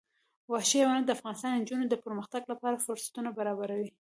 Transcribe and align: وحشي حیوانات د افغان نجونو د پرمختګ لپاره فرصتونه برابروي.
وحشي 0.51 0.77
حیوانات 0.81 1.03
د 1.05 1.11
افغان 1.17 1.35
نجونو 1.61 1.85
د 1.89 1.95
پرمختګ 2.05 2.41
لپاره 2.51 2.83
فرصتونه 2.85 3.29
برابروي. 3.37 3.89